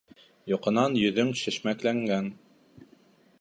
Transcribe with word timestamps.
Йоҡонан 0.51 0.97
йөҙөң 1.01 1.29
шешмәкләнгән 1.43 2.33